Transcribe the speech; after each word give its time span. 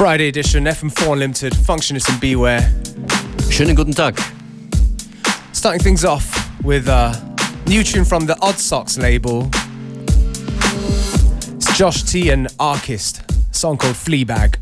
Friday 0.00 0.28
edition, 0.28 0.64
FM4 0.64 1.12
Unlimited, 1.12 1.52
Functionist 1.52 2.08
and 2.08 2.18
Beware. 2.22 2.72
Schönen 3.50 3.76
guten 3.76 3.92
Tag. 3.92 4.18
Starting 5.52 5.82
things 5.82 6.06
off 6.06 6.24
with 6.64 6.88
a 6.88 7.12
new 7.66 7.84
tune 7.84 8.06
from 8.06 8.24
the 8.24 8.34
Odd 8.40 8.58
Socks 8.58 8.96
label. 8.96 9.50
It's 11.54 11.76
Josh 11.76 12.02
T 12.04 12.30
and 12.30 12.48
Archist, 12.58 13.20
a 13.30 13.54
song 13.54 13.76
called 13.76 13.94
Fleabag. 13.94 14.59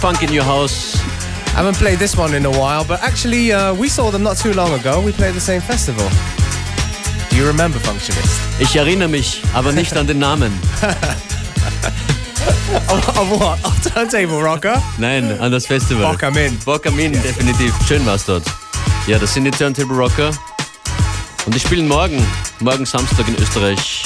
Funk 0.00 0.22
in 0.22 0.32
Your 0.32 0.44
House. 0.44 0.94
I 1.54 1.62
haven't 1.62 1.76
played 1.76 1.98
this 1.98 2.16
one 2.16 2.32
in 2.34 2.46
a 2.46 2.50
while, 2.50 2.84
but 2.84 3.02
actually, 3.02 3.52
uh, 3.52 3.74
we 3.74 3.88
saw 3.88 4.10
them 4.10 4.22
not 4.22 4.36
too 4.36 4.52
long 4.52 4.72
ago. 4.72 5.00
We 5.00 5.10
played 5.10 5.34
the 5.34 5.40
same 5.40 5.60
festival. 5.60 6.08
Do 7.30 7.36
you 7.36 7.44
remember 7.44 7.80
Functionist? 7.80 8.38
Ich 8.60 8.76
erinnere 8.76 9.08
mich, 9.08 9.42
aber 9.54 9.72
nicht 9.72 9.96
an 9.96 10.06
den 10.06 10.20
Namen. 10.20 10.52
of, 12.88 13.30
what? 13.40 13.58
Of 13.64 13.92
Turntable 13.92 14.40
Rocker? 14.40 14.80
Nein, 14.98 15.36
an 15.40 15.50
das 15.50 15.66
Festival. 15.66 16.12
Bock 16.12 16.22
am 16.22 16.36
In. 16.36 16.56
Bock 16.64 16.86
am 16.86 16.96
In, 16.98 17.12
definitiv. 17.12 17.74
Schön 17.88 18.06
war's 18.06 18.24
dort. 18.24 18.44
Ja, 19.08 19.18
das 19.18 19.34
sind 19.34 19.44
die 19.44 19.50
Turntable 19.50 19.96
Rocker. 19.96 20.30
Und 21.44 21.54
die 21.54 21.60
spielen 21.60 21.88
morgen, 21.88 22.24
morgen 22.60 22.86
Samstag 22.86 23.26
in 23.26 23.34
Österreich 23.34 24.04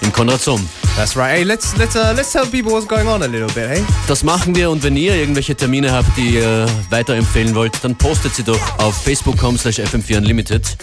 im 0.00 0.12
Konrad 0.12 0.40
Somm. 0.40 0.68
That's 0.98 1.16
right. 1.16 1.30
Hey, 1.30 1.44
let's 1.44 1.76
let's 1.76 1.94
uh, 1.94 2.12
let's 2.16 2.32
tell 2.32 2.44
people 2.44 2.72
what's 2.72 2.84
going 2.84 3.06
on 3.06 3.22
a 3.22 3.26
little 3.26 3.46
bit, 3.54 3.68
hey? 3.68 3.84
Das 4.08 4.24
machen 4.24 4.56
wir 4.56 4.68
und 4.68 4.82
wenn 4.82 4.96
ihr 4.96 5.14
irgendwelche 5.14 5.54
Termine 5.54 5.92
habt, 5.92 6.08
die 6.16 6.30
ihr 6.30 6.66
weiterempfehlen 6.90 7.54
wollt, 7.54 7.84
dann 7.84 7.94
postet 7.94 8.34
sie 8.34 8.42
doch 8.42 8.58
auf 8.80 9.00
facebook.com/fm4 9.04 10.16
unlimited. 10.16 10.76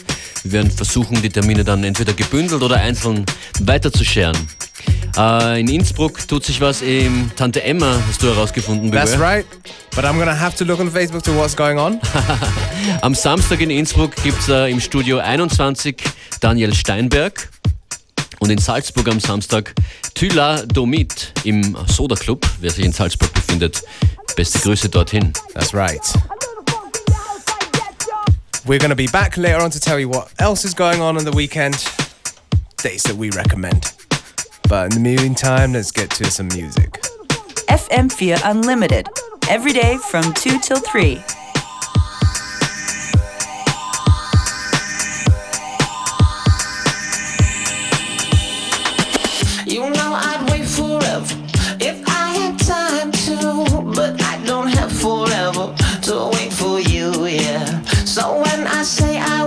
Wir 0.44 0.54
werden 0.54 0.72
versuchen, 0.72 1.22
die 1.22 1.30
Termine 1.30 1.66
dann 1.66 1.84
entweder 1.84 2.14
gebündelt 2.14 2.64
oder 2.64 2.78
einzeln 2.78 3.26
weiterzuscheren. 3.60 4.38
Uh, 5.18 5.58
in 5.58 5.68
Innsbruck 5.68 6.26
tut 6.26 6.46
sich 6.46 6.62
was 6.62 6.82
im 6.82 7.30
Tante 7.36 7.62
Emma, 7.64 8.00
hast 8.08 8.24
du 8.24 8.28
herausgefunden. 8.28 8.90
That's 8.94 9.20
right. 9.20 9.46
But 9.98 10.06
I'm 10.06 10.18
gonna 10.18 10.40
have 10.40 10.56
to 10.56 10.64
look 10.64 10.80
on 10.80 10.90
Facebook 10.90 11.24
to 11.24 11.36
what's 11.36 11.58
going 11.58 11.78
on. 11.78 12.00
Am 13.02 13.14
Samstag 13.14 13.60
in 13.60 13.70
Innsbruck 13.70 14.16
gibt's 14.24 14.48
uh, 14.48 14.66
im 14.70 14.80
Studio 14.80 15.18
21 15.18 15.98
Daniel 16.40 16.74
Steinberg. 16.74 17.50
Und 18.46 18.52
in 18.52 18.60
Salzburg 18.60 19.08
am 19.08 19.20
Samstag 19.20 19.74
Thyladomid 20.14 21.34
im 21.46 21.76
Soda 21.88 22.14
Club, 22.14 22.46
wer 22.60 22.70
sich 22.70 22.86
in 22.86 22.92
Salzburg 22.92 23.34
befindet. 23.34 23.82
Beste 24.36 24.60
Grüße 24.60 24.88
dorthin. 24.88 25.34
That's 25.56 25.74
right. 25.74 26.00
We're 28.64 28.78
going 28.78 28.92
to 28.92 28.96
be 28.96 29.08
back 29.08 29.36
later 29.36 29.64
on 29.64 29.72
to 29.72 29.80
tell 29.80 29.98
you 30.00 30.08
what 30.08 30.28
else 30.38 30.64
is 30.64 30.76
going 30.76 31.02
on 31.02 31.18
on 31.18 31.26
the 31.26 31.36
weekend, 31.36 31.74
days 32.84 33.02
that 33.06 33.18
we 33.18 33.32
recommend. 33.32 33.94
But 34.70 34.94
in 34.94 35.02
the 35.02 35.16
meantime, 35.18 35.74
let's 35.74 35.90
get 35.90 36.12
to 36.12 36.30
some 36.30 36.48
music. 36.50 37.02
FM4 37.68 38.42
Unlimited, 38.46 39.08
every 39.50 39.74
day 39.74 39.98
from 39.98 40.22
2 40.36 40.60
till 40.60 40.80
3. 40.80 41.20
When 58.36 58.68
I 58.68 58.84
say 58.84 59.18
I 59.18 59.45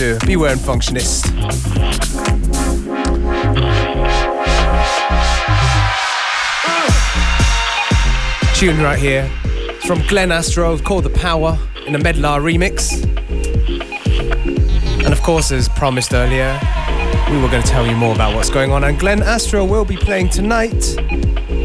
Beware 0.00 0.52
and 0.52 0.60
Functionist. 0.60 1.26
Tune 8.54 8.80
right 8.80 8.98
here 8.98 9.30
It's 9.54 9.84
from 9.86 10.00
Glenn 10.06 10.32
Astro 10.32 10.78
called 10.78 11.04
The 11.04 11.10
Power 11.10 11.58
in 11.86 11.94
a 11.94 11.98
Medlar 11.98 12.40
remix. 12.40 12.94
And 15.04 15.12
of 15.12 15.20
course, 15.20 15.52
as 15.52 15.68
promised 15.68 16.14
earlier, 16.14 16.58
we 17.30 17.38
were 17.38 17.48
going 17.48 17.62
to 17.62 17.68
tell 17.68 17.86
you 17.86 17.94
more 17.94 18.14
about 18.14 18.34
what's 18.34 18.48
going 18.48 18.72
on. 18.72 18.84
And 18.84 18.98
Glenn 18.98 19.22
Astro 19.22 19.66
will 19.66 19.84
be 19.84 19.98
playing 19.98 20.30
tonight 20.30 20.96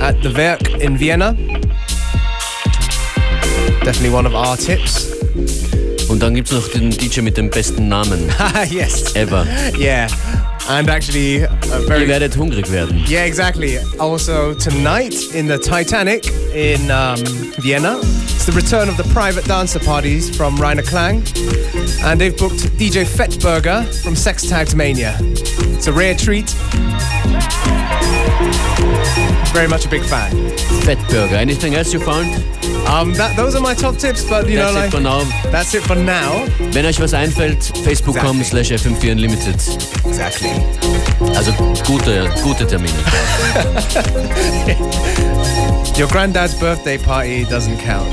at 0.02 0.22
the 0.22 0.34
Werk 0.36 0.82
in 0.82 0.98
Vienna. 0.98 1.32
Definitely 3.86 4.10
one 4.10 4.26
of 4.26 4.36
our 4.36 4.58
tips. 4.58 5.15
Und 6.10 6.22
dann 6.22 6.36
gibt's 6.36 6.52
noch 6.52 6.68
den 6.68 6.92
DJ 6.92 7.22
mit 7.22 7.38
dem 7.38 7.50
besten 7.50 7.88
Namen 7.88 8.32
yes. 8.70 9.16
ever. 9.16 9.46
Yeah. 9.78 10.08
And 10.68 10.90
actually, 10.90 11.46
very... 11.88 12.04
Ihr 12.04 12.08
werdet 12.08 12.36
hungrig 12.36 12.72
werden. 12.72 13.04
Yeah, 13.08 13.26
exactly. 13.26 13.80
Also, 14.00 14.54
tonight 14.56 15.14
in 15.34 15.48
the 15.48 15.58
Titanic 15.58 16.26
in 16.54 16.90
um, 16.90 17.18
Vienna, 17.62 18.00
it's 18.02 18.46
the 18.46 18.52
return 18.52 18.90
of 18.90 18.98
the 18.98 19.04
private 19.14 19.46
dancer 19.46 19.80
parties 19.80 20.36
from 20.36 20.58
Rainer 20.58 20.82
Klang. 20.82 21.24
And 22.04 22.20
they've 22.20 22.36
booked 22.36 22.62
DJ 22.78 23.06
Fettburger 23.06 23.86
from 24.04 24.16
Sex 24.16 24.48
Tags 24.48 24.76
Mania. 24.76 25.16
It's 25.22 25.88
a 25.88 25.94
rare 25.94 26.16
treat. 26.16 26.50
Very 29.54 29.68
much 29.68 29.86
a 29.86 29.90
big 29.90 30.04
fan. 30.04 30.32
Fat 30.82 30.98
Burger. 31.10 31.36
Anything 31.36 31.76
else 31.76 31.94
you 31.94 32.00
found? 32.00 32.28
Um, 32.88 33.14
that, 33.14 33.36
those 33.36 33.56
are 33.56 33.62
my 33.62 33.74
top 33.74 33.98
tips, 33.98 34.24
but 34.30 34.48
you 34.48 34.58
That's 34.58 34.74
know, 34.74 34.80
it 34.80 34.84
like, 34.84 34.92
for 34.92 35.00
now. 35.02 35.24
that's 35.52 35.74
it 35.74 35.84
for 35.84 35.96
now. 35.96 36.46
Wenn 36.72 36.86
euch 36.86 37.00
was 37.00 37.14
einfällt, 37.14 37.64
facebook.com 37.84 38.40
Exactly. 38.40 38.64
slash 38.64 38.82
fm4 38.82 39.12
unlimited. 39.12 39.56
Exactly. 40.06 40.52
Also 41.36 41.52
gute, 41.84 42.30
gute 42.44 42.66
Termine. 42.68 42.94
Your 45.98 46.08
granddad's 46.08 46.54
birthday 46.60 46.98
party 46.98 47.44
doesn't 47.46 47.78
count. 47.80 48.12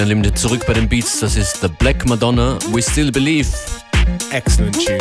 FM4 0.00 0.02
Unlimited 0.02 0.38
zurück 0.38 0.64
bei 0.66 0.72
den 0.72 0.88
Beats. 0.88 1.20
Das 1.20 1.36
ist 1.36 1.60
The 1.60 1.68
Black 1.68 2.06
Madonna, 2.06 2.58
We 2.72 2.82
Still 2.82 3.12
Believe. 3.12 3.48
Excellent 4.30 4.74
tune. 4.84 4.98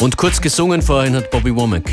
Und 0.00 0.16
kurz 0.16 0.40
gesungen 0.40 0.82
vorhin 0.82 1.14
hat 1.16 1.30
Bobby 1.30 1.54
Womack. 1.54 1.90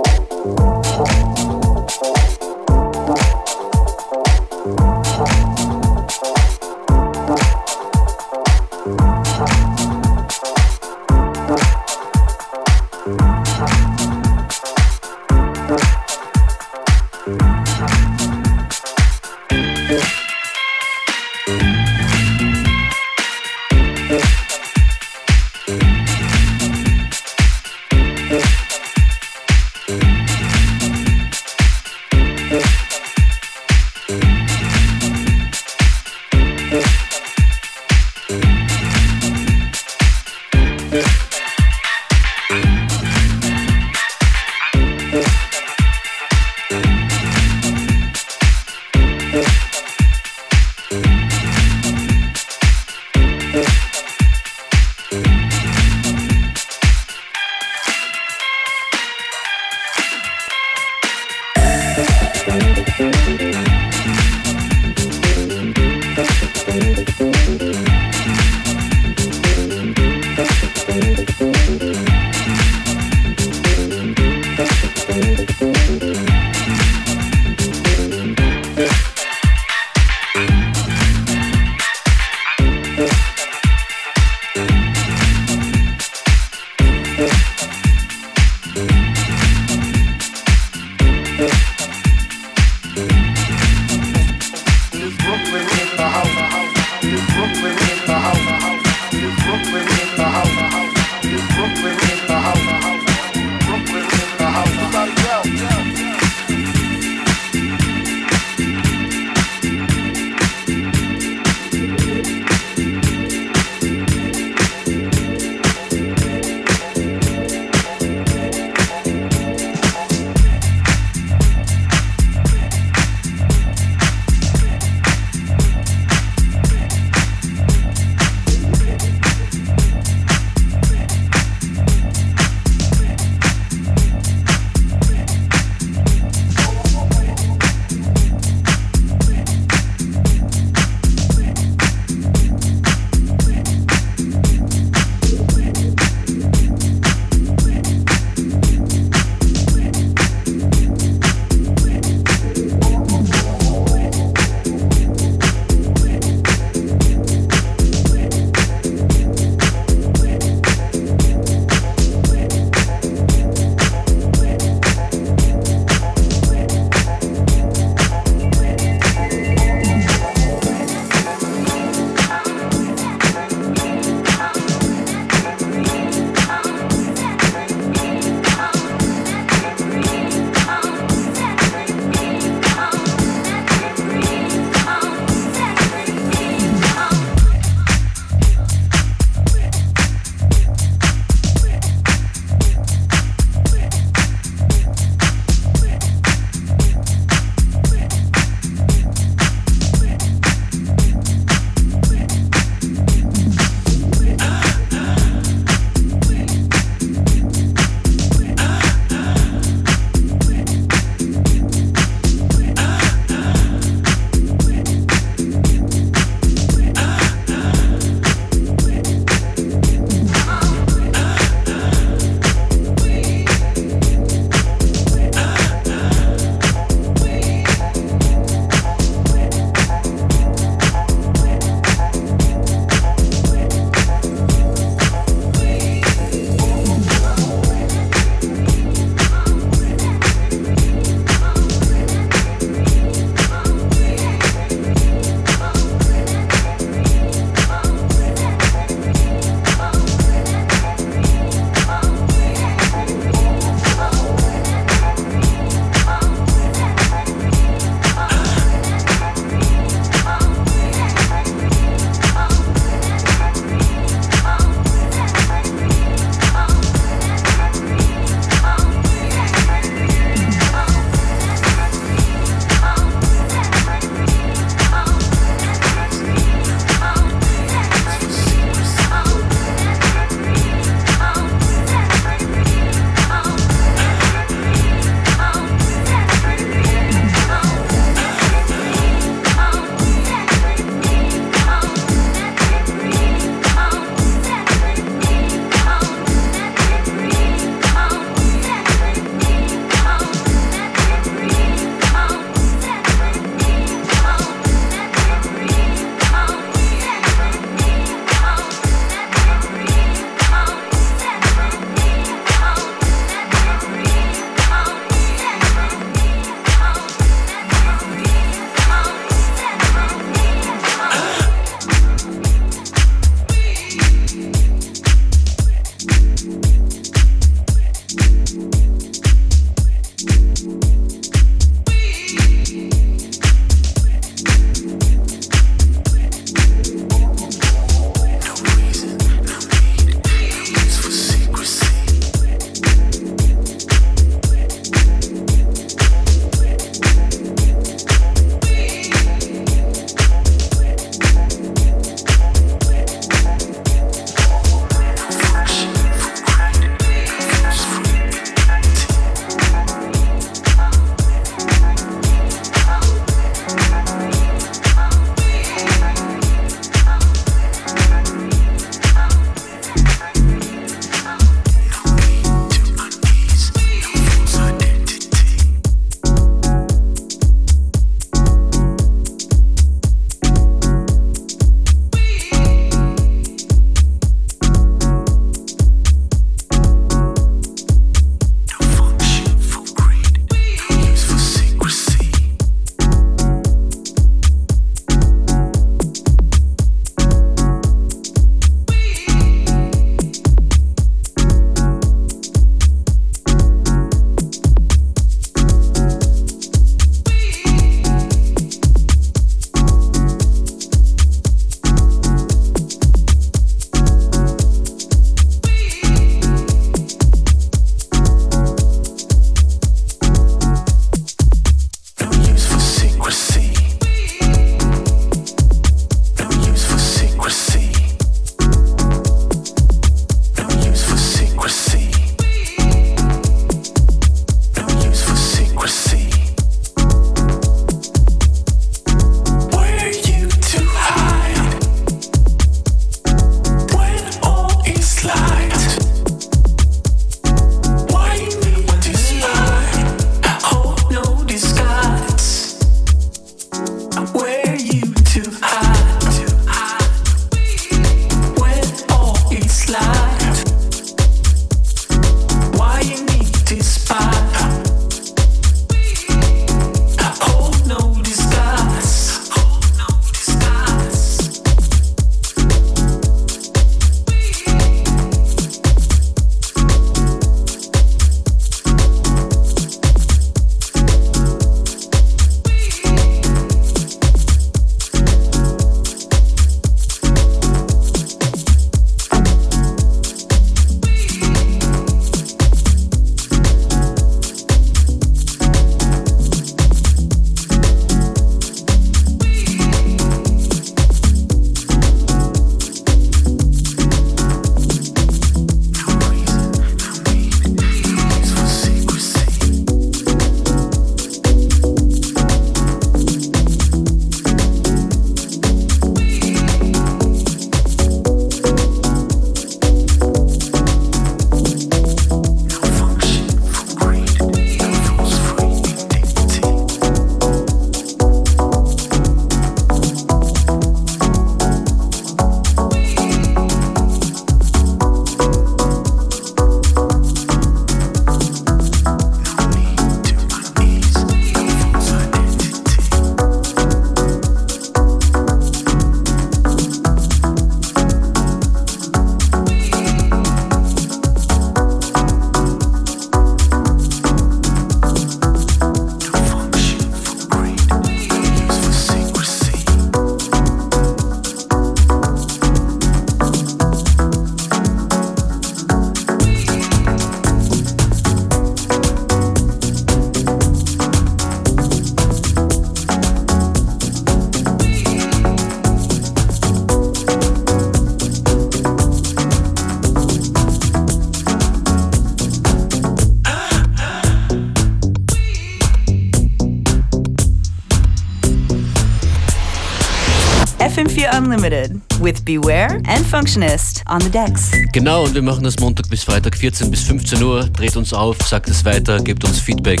FM4 591.68 591.78
Unlimited 591.78 592.00
with 592.20 592.44
Beware 592.44 593.00
and 593.06 593.24
Functionist 593.26 594.02
on 594.08 594.20
the 594.20 594.30
decks. 594.30 594.70
Genau, 594.92 595.24
und 595.24 595.34
wir 595.34 595.42
machen 595.42 595.64
das 595.64 595.78
Montag 595.78 596.08
bis 596.08 596.24
Freitag 596.24 596.56
14 596.56 596.90
bis 596.90 597.02
15 597.02 597.42
Uhr. 597.42 597.64
Dreht 597.64 597.96
uns 597.96 598.12
auf, 598.12 598.36
sagt 598.46 598.68
es 598.68 598.84
weiter, 598.84 599.20
gebt 599.20 599.44
uns 599.44 599.60
Feedback. 599.60 600.00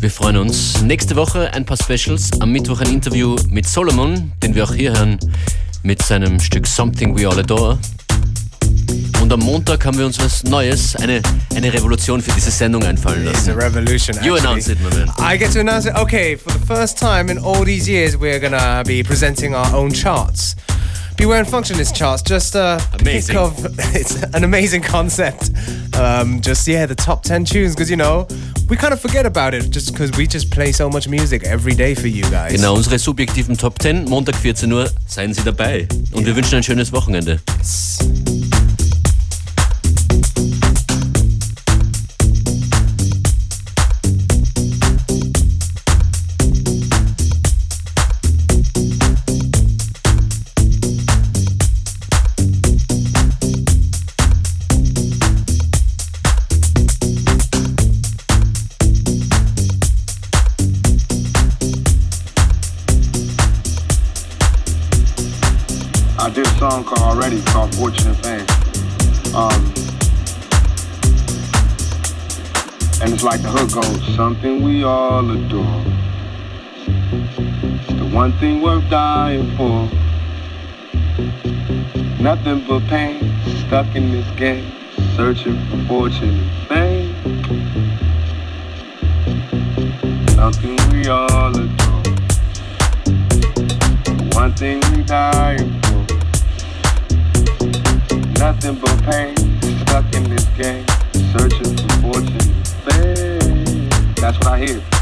Wir 0.00 0.10
freuen 0.10 0.36
uns. 0.36 0.80
Nächste 0.82 1.16
Woche 1.16 1.52
ein 1.52 1.64
paar 1.64 1.76
Specials. 1.76 2.30
Am 2.40 2.52
Mittwoch 2.52 2.80
ein 2.80 2.92
Interview 2.92 3.36
mit 3.50 3.66
Solomon, 3.66 4.32
den 4.42 4.54
wir 4.54 4.64
auch 4.64 4.74
hier 4.74 4.92
hören, 4.92 5.18
mit 5.82 6.02
seinem 6.02 6.40
Stück 6.40 6.66
Something 6.66 7.18
We 7.18 7.28
All 7.28 7.38
Adore. 7.38 7.78
Und 9.20 9.32
am 9.32 9.40
Montag 9.40 9.84
haben 9.84 9.98
wir 9.98 10.06
uns 10.06 10.18
was 10.20 10.44
Neues, 10.44 10.96
eine, 10.96 11.20
eine 11.54 11.72
Revolution 11.72 12.22
für 12.22 12.30
diese 12.32 12.50
Sendung 12.50 12.82
einfallen 12.84 13.26
It's 13.26 13.48
a 13.48 13.52
lassen. 13.52 13.60
revolution. 13.60 14.16
You 14.22 14.36
actually. 14.36 14.38
announce 14.40 14.68
it, 14.72 14.78
my 14.80 14.96
man. 14.96 15.10
I 15.18 15.36
get 15.36 15.52
to 15.52 15.60
announce 15.60 15.86
it. 15.86 15.94
Okay, 15.96 16.36
for 16.36 16.50
the 16.52 16.64
first 16.66 16.98
time 16.98 17.28
in 17.28 17.36
all 17.38 17.64
these 17.64 17.86
years, 17.90 18.16
we're 18.16 18.38
gonna 18.40 18.82
be 18.86 19.02
presenting 19.02 19.54
our 19.54 19.74
own 19.74 19.92
charts. 19.92 20.54
Beware 21.18 21.40
and 21.40 21.48
Functionist 21.48 21.96
charts. 21.96 22.22
Just 22.22 22.54
a 22.54 22.80
Amazing. 23.00 23.34
pick 23.34 23.42
of. 23.42 23.78
It's 23.94 24.22
an 24.22 24.44
amazing 24.44 24.82
concept. 24.82 25.50
Um, 25.98 26.40
just 26.40 26.66
yeah, 26.68 26.86
the 26.86 26.94
top 26.94 27.24
ten 27.24 27.44
tunes 27.44 27.74
because 27.74 27.90
you 27.90 27.96
know 27.96 28.26
we 28.68 28.76
kind 28.76 28.92
of 28.92 29.00
forget 29.00 29.26
about 29.26 29.52
it 29.52 29.68
just 29.70 29.90
because 29.92 30.12
we 30.16 30.26
just 30.28 30.50
play 30.52 30.70
so 30.70 30.88
much 30.88 31.08
music 31.08 31.42
every 31.44 31.74
day 31.74 31.94
for 31.94 32.06
you 32.06 32.22
guys. 32.30 32.52
Genau, 32.52 32.76
unsere 32.76 32.98
subjektiven 32.98 33.56
Top 33.56 33.78
10, 33.80 34.04
Montag 34.08 34.36
14 34.36 34.72
Uhr, 34.72 34.88
seien 35.06 35.34
Sie 35.34 35.42
dabei. 35.42 35.88
Und 36.12 36.24
wir 36.24 36.36
wünschen 36.36 36.56
ein 36.56 36.62
schönes 36.62 36.92
Wochenende. 36.92 37.40
I 37.48 38.17
something 74.28 74.62
we 74.62 74.84
all 74.84 75.30
adore. 75.30 75.82
The 77.96 78.10
one 78.12 78.32
thing 78.32 78.60
worth 78.60 78.86
dying 78.90 79.56
for. 79.56 79.88
Nothing 82.22 82.62
but 82.68 82.82
pain, 82.88 83.16
stuck 83.64 83.96
in 83.96 84.12
this 84.12 84.30
game, 84.36 84.70
searching 85.16 85.58
for 85.68 85.78
fortune 85.88 86.40
and 86.40 86.68
fame. 86.68 87.14
Something 90.36 90.76
we 90.92 91.08
all 91.08 91.56
adore. 91.64 92.02
The 94.18 94.30
one 94.34 94.52
thing 94.56 94.78
we 94.92 95.04
dying 95.04 95.80
for. 95.84 96.04
Nothing 98.38 98.74
but 98.78 99.02
pain, 99.04 99.36
stuck 99.86 100.04
in 100.14 100.24
this 100.28 100.44
game, 100.60 100.84
searching 101.32 101.74
for 101.78 101.88
fortune 102.02 102.36
and 102.36 102.68
fame. 102.68 103.27
That's 104.20 104.36
what 104.38 104.48
I 104.48 104.58
hear. 104.58 104.97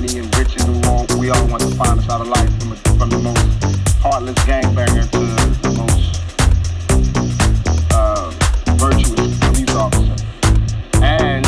Money 0.00 0.18
and 0.18 0.38
riches 0.38 0.62
and 0.62 0.86
all, 0.86 1.04
we 1.18 1.28
all 1.28 1.48
want 1.48 1.60
to 1.60 1.74
find 1.74 1.98
us 1.98 2.08
out 2.08 2.20
of 2.20 2.28
life 2.28 2.48
from, 2.60 2.76
from 2.98 3.10
the 3.10 3.18
most 3.18 3.40
heartless 3.98 4.38
gangbanger 4.46 5.10
to 5.10 5.18
the 5.18 5.70
most 5.76 6.22
uh, 7.92 8.30
virtuous 8.76 9.36
police 9.40 9.74
officer. 9.74 10.14
And 11.02 11.44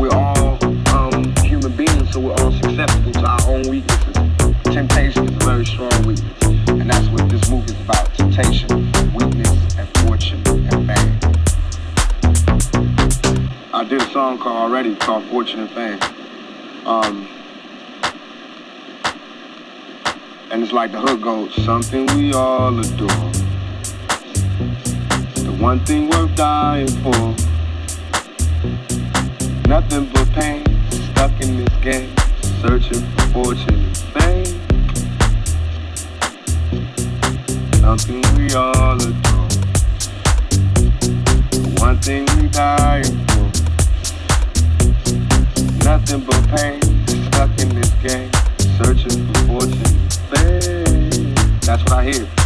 we're 0.00 0.10
all 0.10 0.58
um, 0.88 1.32
human 1.44 1.76
beings, 1.76 2.10
so 2.12 2.18
we're 2.18 2.34
all 2.42 2.50
susceptible 2.50 3.12
to 3.12 3.24
our 3.24 3.40
own 3.46 3.68
weaknesses. 3.68 4.16
Temptation 4.64 5.28
is 5.28 5.36
a 5.36 5.44
very 5.44 5.64
strong 5.64 6.02
weakness, 6.04 6.42
and 6.42 6.90
that's 6.90 7.06
what 7.10 7.28
this 7.28 7.48
movie 7.48 7.72
is 7.72 7.80
about: 7.82 8.12
temptation, 8.14 8.68
weakness, 9.14 9.76
and 9.78 9.88
fortune 9.98 10.42
and 10.72 10.88
fame. 10.88 11.18
I 13.72 13.84
did 13.84 14.02
a 14.02 14.10
song 14.10 14.38
called 14.38 14.56
already 14.56 14.96
called 14.96 15.22
Fortune 15.26 15.60
and 15.60 15.70
Fame. 15.70 16.00
Um, 16.88 17.28
and 20.50 20.62
it's 20.62 20.67
like 20.78 20.92
the 20.92 21.00
hook 21.00 21.20
goes, 21.20 21.52
something 21.64 22.06
we 22.14 22.32
all 22.32 22.78
adore. 22.78 23.32
The 25.42 25.50
one 25.58 25.84
thing 25.84 26.08
worth 26.08 26.32
dying 26.36 26.86
for. 27.02 27.34
Nothing 29.66 30.08
but 30.12 30.28
pain, 30.38 30.62
stuck 31.10 31.32
in 31.40 31.56
this 31.56 31.74
game, 31.82 32.14
searching 32.62 33.04
for 33.10 33.26
fortune 33.34 33.86
and 33.86 33.96
fame. 34.14 34.46
Something 37.80 38.22
we 38.36 38.54
all 38.54 39.02
adore. 39.02 39.48
The 41.58 41.74
one 41.80 41.98
thing 41.98 42.24
we 42.36 42.46
dying 42.50 43.18
for. 43.26 43.48
Nothing 45.84 46.20
but 46.20 46.42
pain, 46.56 46.80
stuck 47.26 47.50
in 47.58 47.68
this 47.70 47.90
game, 47.94 48.30
searching 48.78 49.26
for 49.26 49.40
fortune 49.48 49.97
That's 50.30 51.82
what 51.84 51.92
I 51.92 52.04
hear. 52.04 52.37